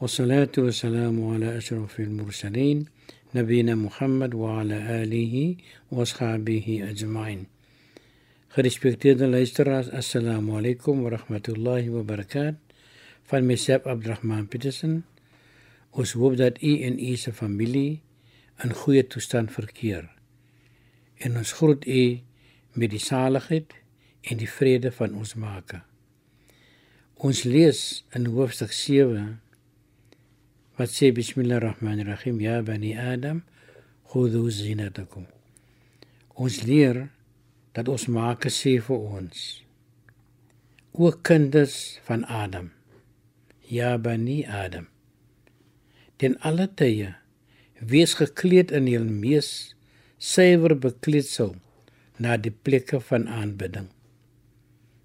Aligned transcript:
والصلاة 0.00 0.52
والسلام 0.58 1.16
على 1.32 1.56
أشرف 1.56 2.00
المرسلين 2.00 2.86
نبينا 3.34 3.74
محمد 3.74 4.34
وعلى 4.34 5.02
آله 5.02 5.56
وأصحابه 5.90 6.86
أجمعين 6.90 7.46
Gerespekteerde 8.56 9.26
luisteraars, 9.26 9.88
assalamu 9.94 10.56
alaykum 10.56 11.02
wa 11.02 11.10
rahmatullahi 11.10 11.88
wa 11.88 12.02
barakatuh. 12.02 12.56
Van 13.30 13.46
myself 13.46 13.86
Abdurrahman 13.86 14.46
Petersen. 14.46 15.04
Ons 15.92 16.12
hoop 16.12 16.36
dat 16.36 16.62
u 16.62 16.82
en 16.82 16.98
u 16.98 17.16
se 17.16 17.32
familie 17.32 18.00
in 18.64 18.72
goeie 18.74 19.06
toestand 19.06 19.52
verkeer. 19.52 20.08
En 21.18 21.36
ons 21.36 21.52
groet 21.52 21.86
u 21.86 22.18
met 22.72 22.90
die 22.90 22.98
saligheid 22.98 23.70
en 24.20 24.36
die 24.42 24.50
vrede 24.50 24.90
van 24.92 25.14
ons 25.14 25.34
Maker. 25.34 25.84
Ons 27.14 27.44
lees 27.44 28.04
in 28.16 28.26
hoofstuk 28.26 28.72
7 28.72 29.40
wat 30.77 30.89
sê 30.91 31.11
bismillahirrahmanirrahim. 31.15 32.41
Ya 32.41 32.61
bani 32.61 32.99
adam 32.99 33.43
khudhu 34.11 34.49
zinatakum. 34.51 35.25
Ons 36.35 36.63
leer 36.63 37.09
dat 37.73 37.87
ons 37.87 38.07
Maker 38.07 38.51
sê 38.51 38.79
vir 38.79 38.99
ons 39.19 39.61
o 40.95 41.11
kinders 41.11 41.99
van 42.07 42.23
Adam 42.23 42.71
ja 43.67 43.97
bani 43.97 44.45
Adam 44.47 44.87
ten 46.17 46.37
alle 46.39 46.67
tye 46.79 47.15
wees 47.79 48.15
gekleed 48.15 48.71
in 48.71 48.87
hul 48.87 49.07
mees 49.23 49.75
suiwer 50.19 50.75
bekleedsel 50.75 51.55
na 52.19 52.37
die 52.39 52.51
plekke 52.51 53.01
van 53.03 53.27
aanbidding. 53.27 53.89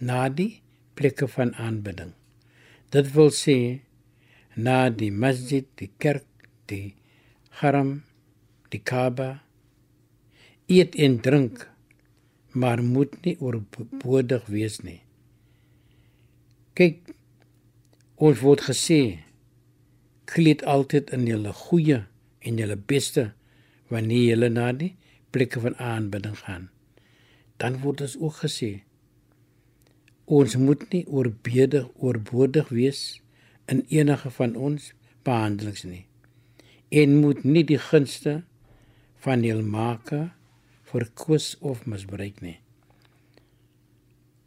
Na 0.00 0.28
die 0.28 0.62
plekke 0.96 1.28
van 1.28 1.52
aanbidding. 1.60 2.14
Dit 2.90 3.12
wil 3.12 3.28
sê 3.28 3.83
na 4.56 4.90
die 4.90 5.10
masjid 5.10 5.66
die 5.78 5.90
kerk 5.98 6.26
die 6.70 6.94
haram 7.60 8.02
die 8.70 8.82
kaaba 8.82 9.28
eet 10.68 10.94
en 10.96 11.20
drink 11.20 11.68
maar 12.54 12.82
moet 12.82 13.14
nie 13.24 13.34
oorbodig 13.42 14.46
wees 14.46 14.78
nie. 14.86 15.00
Kyk, 16.78 17.00
ons 18.16 18.40
word 18.46 18.62
gesê 18.68 19.00
kleed 20.30 20.62
altyd 20.70 21.10
in 21.16 21.26
julle 21.26 21.52
goeie 21.64 22.04
en 22.46 22.60
julle 22.62 22.76
beste 22.78 23.32
wanneer 23.90 24.30
julle 24.30 24.50
na 24.54 24.70
die 24.72 24.94
plekke 25.34 25.60
van 25.66 25.76
aanbidding 25.82 26.38
gaan. 26.44 26.70
Dan 27.58 27.80
word 27.82 28.06
ons 28.06 28.16
ook 28.22 28.38
gesê 28.46 28.72
ons 30.24 30.56
moet 30.56 30.86
nie 30.94 31.04
oorbodig 31.10 31.90
oorbodig 32.00 32.70
wees 32.72 33.02
in 33.70 33.84
enige 33.88 34.30
van 34.30 34.56
ons 34.56 34.92
behandelings 35.24 35.84
nie 35.88 36.04
en 36.94 37.16
moet 37.18 37.42
nie 37.44 37.64
die 37.66 37.80
gunste 37.80 38.42
van 39.24 39.42
hul 39.42 39.64
maker 39.66 40.28
verkwis 40.94 41.54
of 41.58 41.86
misbruik 41.90 42.38
nie. 42.44 42.58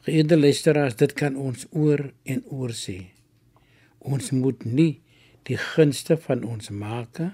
Geëerde 0.07 0.38
luisteraars, 0.39 0.95
dit 0.95 1.11
kan 1.19 1.35
ons 1.35 1.65
oor 1.75 2.05
en 2.23 2.43
oor 2.55 2.71
sê. 2.71 3.09
Ons 4.00 4.29
moet 4.31 4.61
nie 4.63 5.01
die 5.50 5.57
gunste 5.59 6.16
van 6.23 6.45
ons 6.47 6.69
Maker 6.72 7.33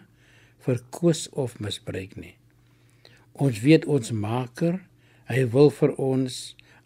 verkwis 0.66 1.28
of 1.38 1.60
misbruik 1.62 2.16
nie. 2.18 2.34
Ons 3.38 3.60
weet 3.62 3.86
ons 3.86 4.10
Maker, 4.18 4.80
hy 5.30 5.44
wil 5.54 5.70
vir 5.70 5.94
ons 6.02 6.40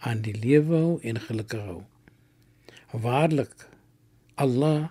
aan 0.03 0.25
die 0.25 0.35
lewe 0.35 0.75
hou 0.75 0.97
en 1.07 1.21
gelukkig 1.23 1.63
hou. 1.69 1.79
Waarlik, 2.91 3.55
Allah 4.37 4.89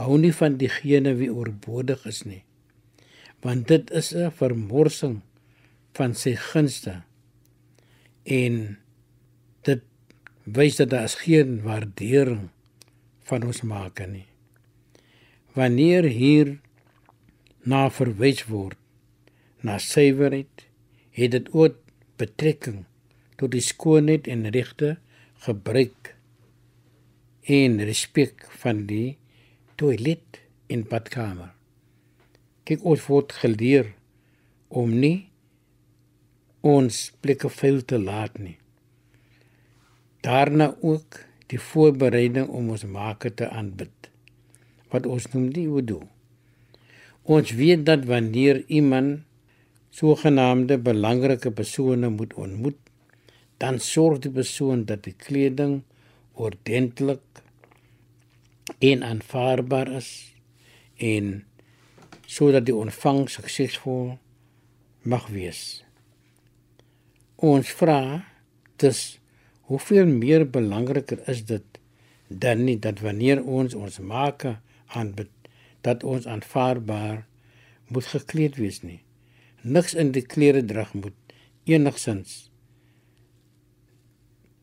hou 0.00 0.18
nie 0.18 0.32
van 0.36 0.58
diegene 0.60 1.14
wie 1.18 1.30
oorbodig 1.32 2.06
is 2.06 2.22
nie. 2.28 2.42
Want 3.42 3.68
dit 3.68 3.90
is 3.90 4.12
'n 4.14 4.30
vermorsing 4.30 5.20
van 5.92 6.14
sy 6.14 6.34
gunste 6.36 7.02
en 8.24 8.78
dit 9.66 9.82
wys 10.44 10.76
dat 10.76 10.90
daar 10.90 11.04
is 11.04 11.14
geen 11.14 11.62
waardering 11.62 12.48
van 13.28 13.42
ons 13.42 13.62
maak 13.62 14.00
nie 14.06 14.26
wanneer 15.52 16.08
hier 16.08 16.56
na 17.68 17.88
verwys 17.92 18.44
word 18.48 18.78
na 19.60 19.78
suiwerheid 19.78 20.66
het 21.18 21.34
dit 21.36 21.50
ook 21.52 21.76
betrekking 22.20 22.82
tot 23.36 23.52
die 23.52 23.64
skoonheid 23.64 24.28
en 24.32 24.48
regte 24.54 24.96
gebruik 25.44 26.14
en 27.42 27.80
respek 27.84 28.46
van 28.62 28.86
die 28.86 29.16
toilet 29.76 30.38
in 30.66 30.86
badkamer 30.88 31.50
kyk 32.68 32.84
ons 32.86 33.02
word 33.10 33.32
geleer 33.42 33.88
om 34.70 34.92
nie 34.94 35.28
ons 36.62 37.08
plekke 37.24 37.50
vuil 37.50 37.80
te 37.82 37.98
laat 37.98 38.36
nie. 38.38 38.54
Daarna 40.22 40.70
ook 40.78 41.18
die 41.50 41.58
voorbereiding 41.58 42.46
om 42.46 42.70
ons 42.70 42.86
Maker 42.86 43.34
te 43.34 43.48
aanbid. 43.50 44.08
Wat 44.94 45.08
ons 45.10 45.26
noem 45.32 45.48
die 45.50 45.66
wudu. 45.66 45.98
Ons 47.26 47.50
weet 47.58 47.82
dat 47.88 48.06
wanneer 48.06 48.62
iemand 48.70 49.26
sogenaamde 49.92 50.78
belangrike 50.78 51.50
persone 51.50 52.08
moet 52.08 52.32
ontmoet, 52.38 52.78
dan 53.58 53.82
sorg 53.82 54.22
die 54.22 54.32
persoon 54.32 54.86
dat 54.86 55.02
die 55.04 55.16
kleding 55.18 55.82
ordentlik 56.34 57.42
en 58.78 59.02
aanvaarbaar 59.02 59.88
is 59.98 60.10
en 60.96 61.44
sodat 62.26 62.66
die 62.66 62.74
ontvang 62.74 63.26
suksesvol 63.30 64.16
mag 65.02 65.26
wees. 65.34 65.82
Ons 67.36 67.72
vra 67.76 68.24
dus 68.82 69.18
hoeveel 69.70 70.06
meer 70.06 70.46
belangriker 70.50 71.22
is 71.28 71.44
dit 71.50 71.80
dan 72.28 72.64
nie 72.64 72.78
dat 72.78 73.02
wanneer 73.04 73.42
ons 73.44 73.74
ons 73.74 73.98
maak 73.98 74.46
aanbid 74.86 75.30
dat 75.82 76.04
ons 76.04 76.26
aanvaarbaar 76.26 77.26
moet 77.88 78.06
gekleed 78.06 78.56
wees 78.56 78.80
nie. 78.82 79.02
Niks 79.62 79.94
in 79.94 80.12
die 80.14 80.24
klere 80.24 80.62
drag 80.64 80.94
moet 80.94 81.34
enigsins 81.68 82.51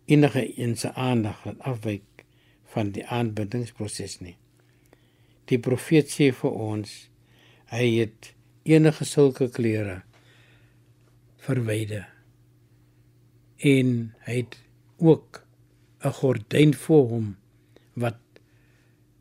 enige 0.10 0.44
in 0.66 0.76
se 0.78 0.92
aandag 0.94 1.46
afwyk 1.58 2.26
van 2.74 2.92
die 2.96 3.06
aanbiddingsproses 3.06 4.20
nie. 4.24 4.36
Die 5.50 5.60
profeet 5.62 6.12
sê 6.14 6.30
vir 6.36 6.54
ons 6.70 6.96
hy 7.74 7.86
het 8.00 8.34
enige 8.70 9.06
sulke 9.06 9.50
klere 9.54 10.02
verwyder 11.46 12.08
en 13.60 13.94
hy 14.26 14.36
het 14.42 14.58
ook 14.98 15.44
'n 16.04 16.16
gordyn 16.22 16.74
vir 16.74 17.04
hom 17.12 17.38
wat 17.94 18.20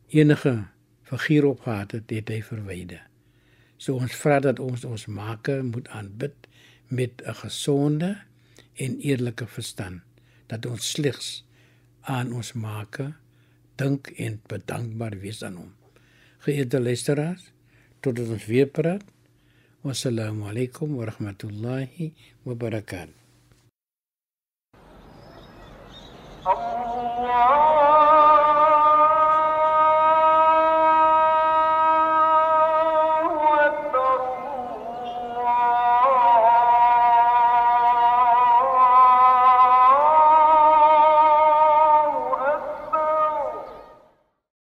enige 0.07 0.67
figuur 1.03 1.45
op 1.45 1.59
gehad 1.61 1.91
het, 1.91 2.09
het 2.09 2.29
hy 2.29 2.41
verwyder. 2.41 3.01
So 3.77 3.95
ons 3.95 4.15
vra 4.15 4.39
dat 4.39 4.59
ons 4.59 4.85
ons 4.85 5.05
Maker 5.05 5.63
moet 5.65 5.87
aanbid 5.87 6.47
met 6.87 7.21
'n 7.25 7.33
gesonde 7.33 8.17
en 8.75 8.99
eerlike 8.99 9.47
verstand, 9.47 10.01
dat 10.49 10.65
ons 10.65 10.91
slegs 10.95 11.29
aan 12.09 12.33
ons 12.33 12.53
Maker 12.57 13.13
dink 13.79 14.09
en 14.17 14.41
bedankbaar 14.51 15.15
wees 15.21 15.43
aan 15.45 15.55
hom. 15.61 15.71
Geëerde 16.43 16.81
luisteraars, 16.81 17.51
totdat 18.03 18.27
ons 18.33 18.45
weer 18.49 18.67
praat. 18.67 19.05
Wassalamu 19.85 20.49
alaykum 20.51 20.97
wa 20.99 21.07
rahmatullahi 21.07 22.11
wa 22.43 22.55
barakatuh. 22.55 23.15
Allah 26.43 27.68